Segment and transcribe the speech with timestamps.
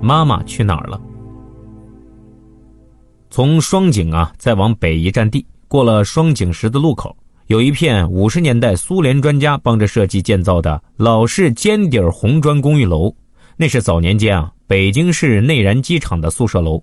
[0.00, 0.96] 妈妈去哪儿了》。
[3.30, 7.14] 从双井啊，再往北一站地，过了双井十字路口，
[7.48, 13.14] 有一片五十年代苏联专家帮着设计建造的老式尖顶红砖公寓楼，
[13.56, 16.82] 那是早年间啊北京市内燃机厂的宿舍楼。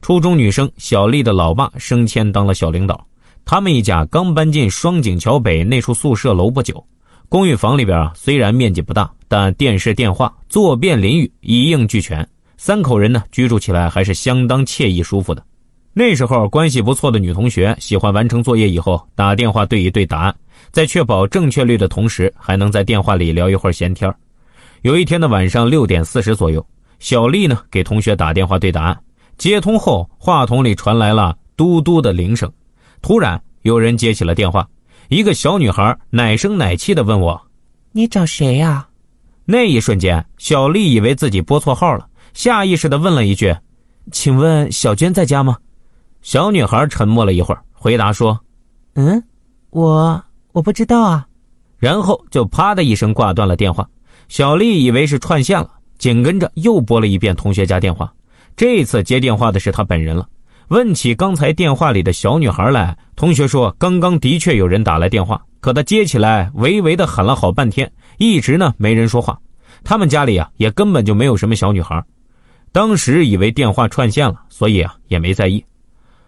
[0.00, 3.06] 初中女生小丽的老爸升迁当了小领导，
[3.44, 6.84] 他们一家刚搬进双井桥北那处宿舍楼不久。
[7.28, 12.26] 公寓房里边啊，虽然面积不大，但电视、电话、坐便、淋浴一应俱全，
[12.58, 15.42] 三口人呢居住起来还是相当惬意舒服的。
[15.94, 20.34] 那时候关系不错的女同学喜欢完成作业以后打电话对一对答案，
[20.70, 24.12] 在确保正确率的同时，还能在电话里聊一会儿闲天
[24.82, 26.64] 有一天的晚上六点四十左右，
[26.98, 29.00] 小丽呢给同学打电话对答案，
[29.38, 32.52] 接通后话筒里传来了嘟嘟的铃声，
[33.02, 34.68] 突然有人接起了电话。
[35.08, 37.40] 一个小女孩奶声奶气的问我
[37.92, 38.86] ：“你找谁呀？”
[39.46, 42.06] 那一瞬间，小丽以为自己拨错号了，
[42.38, 43.52] 下意识的问了一句
[44.12, 45.56] ：“请问小娟在家吗？”
[46.22, 48.38] 小女孩沉默了一会儿，回答说
[48.94, 49.20] ：“嗯，
[49.70, 50.22] 我
[50.52, 51.26] 我不知道啊。”
[51.78, 53.84] 然后就啪的一声挂断了电话。
[54.28, 58.12] 小丽以为是串线了，紧跟着又拨了一遍同学家电话，
[58.56, 60.28] 这次接电话的是她本人了。
[60.68, 69.36] 问起刚才电话里的小女孩来，同学说刚刚的确有人打来电话，可她接起来，微微的喊了好半天，一直呢没人说话。
[69.82, 72.00] 他们家里啊也根本就没有什么小女孩，
[72.72, 75.64] 当时以为电话串线了，所以啊也没在意。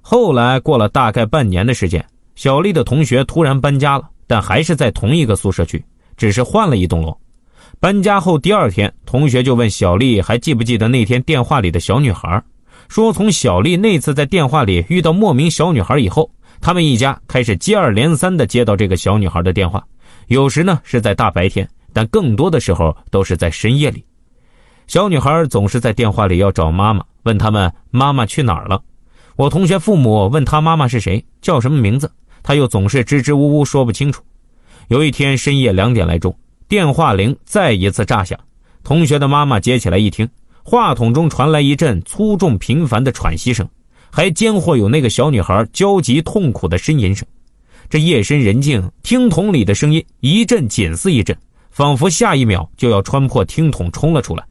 [0.00, 5.84] 后来过了大概半年的时间，小丽的同学突然搬家了，但还是在同一个宿舍区，
[6.16, 7.16] 只是换了一栋楼。
[7.78, 12.42] 搬家后第二天，同学就问小丽还记不记得那天电话里的小女孩。
[12.88, 16.30] 说从小丽那次在电话里遇到莫名小女孩以后，
[16.60, 19.82] 他们一家开始接二连三的接到这个小女孩的电话，
[20.26, 24.04] 有时呢是在大白天，但更多的时候都是在深夜里。
[24.86, 28.82] 小女孩总是在电话里要找妈妈，问他们妈妈去哪儿了。
[29.36, 32.10] 我同学父母问他妈妈是谁，叫什么名字，
[32.42, 34.22] 他又总是支支吾吾说不清楚。
[34.88, 36.36] 有一天深夜两点来钟，
[36.68, 38.38] 电话铃再一次炸响，
[38.84, 40.28] 同学的妈妈接起来一听。
[40.64, 43.66] 话筒中传来一阵粗重频繁的喘息声，
[44.10, 47.26] 还间或有那个小女孩焦急痛苦的呻吟声。
[47.88, 51.36] 这夜深人静，听筒里的声音一阵紧似一阵，
[51.70, 54.44] 仿佛下一秒就要穿破听筒冲了出来。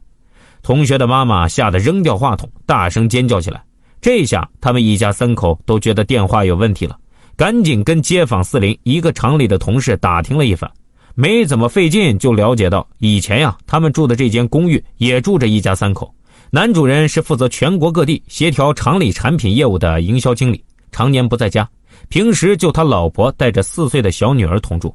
[0.62, 3.62] 同学的妈妈吓得扔掉话筒，大声尖叫起来。
[4.00, 6.96] 这下他们一家三口都觉得电话有问题了，
[7.36, 10.70] 赶紧跟街坊四邻、一个厂里的同事打听了一番。
[11.14, 16.12] 没怎么费劲就了解到，以前呀，他们住的这间公寓也住着一家三口。
[16.50, 21.68] 男主人是负责全国各地协调厂里产品业务的营销经理，常年不在家，
[22.08, 24.94] 平时就他老婆带着四岁的小女儿同住。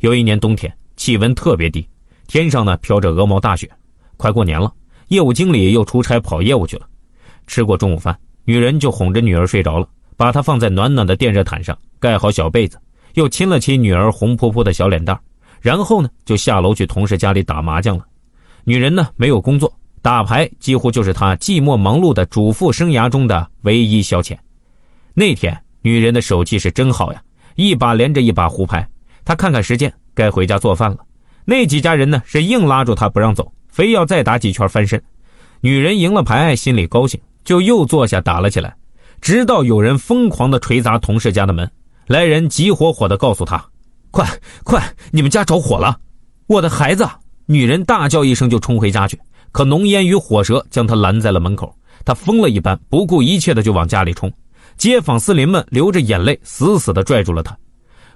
[0.00, 1.86] 有一年冬天，气温特别低，
[2.26, 3.68] 天上呢飘着鹅毛大雪。
[4.16, 4.72] 快过年了，
[5.08, 6.86] 业务经理又出差跑业务去了。
[7.46, 12.78] 吃过中午饭，女人就哄着女儿睡着了，把她放在暖暖的电热毯上，盖好小被子，
[13.14, 15.18] 又亲了亲女儿红扑扑的小脸蛋。
[15.60, 18.04] 然后呢，就下楼去同事家里打麻将了。
[18.64, 24.36] 女人呢，没有工作，打牌几乎就是她寂寞忙碌的主妇生涯中的唯一消遣。
[25.14, 27.22] 那天，女人的手气是真好呀，
[27.56, 28.88] 一把连着一把胡牌。
[29.24, 30.98] 她看看时间，该回家做饭了。
[31.44, 35.02] 那几家人呢，是硬拉住她不让走，非要再打几圈翻身。
[35.60, 38.76] 女人赢了牌，心里高兴，就又坐下打了起来，
[39.20, 41.70] 直到有人疯狂的捶砸同事家的门。
[42.06, 43.64] 来人急火火的告诉她。
[44.10, 44.26] 快
[44.64, 44.82] 快！
[45.10, 45.98] 你们家着火了！
[46.46, 47.06] 我的孩子！
[47.44, 49.20] 女人大叫一声就冲回家去，
[49.52, 51.74] 可浓烟与火舌将她拦在了门口。
[52.04, 54.32] 她疯了一般，不顾一切的就往家里冲。
[54.76, 57.54] 街坊四邻们流着眼泪，死死的拽住了她。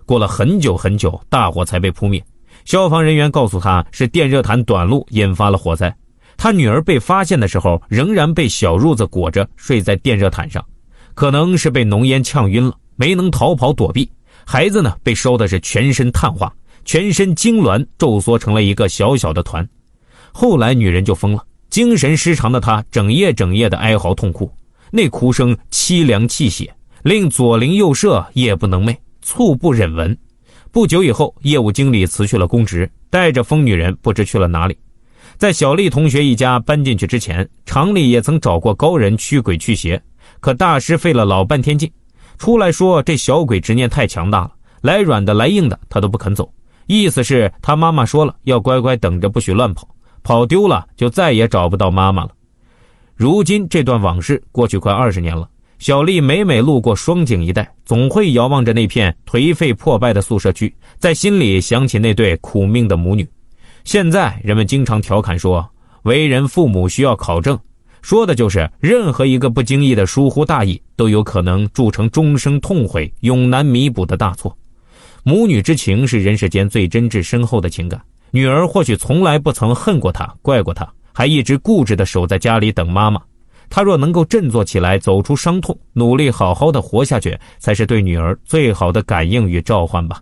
[0.07, 2.25] 过了很久很久，大火才被扑灭。
[2.65, 5.95] 消防人员告诉她，是电热毯短路引发了火灾。
[6.37, 10.65] 她女儿被发现的时候，仍然被小褥子裹着睡在电热毯上，
[11.15, 14.11] 可能是被浓烟呛晕了，没能逃跑躲避。
[14.45, 16.53] 孩子呢，被烧的是全身碳化，
[16.85, 19.69] 全身痉挛，皱缩成了一个小小的团。
[20.33, 24.51] 后来女人就疯了，精神失常的她整夜整夜的哀嚎痛哭，
[24.91, 30.17] 那哭声凄凉泣血，令左邻右舍夜不能寐，猝不忍闻。
[30.73, 34.75] 不久以后，业务经理辞去了公职，带着疯女人不知去了哪里。
[35.37, 40.03] 在小丽同学一家搬进去之前，厂里也曾找过高人驱鬼驱邪，
[40.41, 41.93] 可大师费了老半天劲。
[42.39, 46.51] 出来说这小鬼执念太强大了，来软的来硬的他都不肯走，
[46.87, 49.87] 意思是他妈妈说了要乖乖等着，不许乱跑，
[50.23, 52.31] 跑丢了就再也找不到妈妈了。
[53.15, 55.47] 如今这段往事过去快二十年了，
[55.83, 63.29] 小丽每每路过双井一带，总会遥望着那片颓废破败的宿舍区，在心里想起那对苦命的母女。
[63.83, 65.69] 现在人们经常调侃说，
[66.05, 67.59] 为人父母需要考证，
[68.01, 74.57] 说的就是任何一个不经意的疏忽大意，都有可能铸成终生痛悔、永难弥补的大错。
[75.25, 78.01] 母女之情是人世间最真挚深厚的情感。
[78.31, 83.21] 女儿或许从来不曾恨过他、怪过他，还一直固执地守在家里等妈妈。
[83.75, 90.21] 他若能够振作起来，走出伤痛，努力好好的活下去，才是对女儿最好的感应与召唤吧。